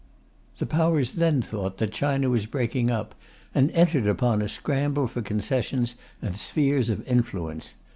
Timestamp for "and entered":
3.53-4.07